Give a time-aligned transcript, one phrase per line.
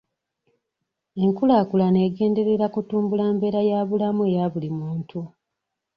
[1.23, 5.19] Enkulaakulana egenderera kutumbula mbeera ya bulamu eya buli muntu..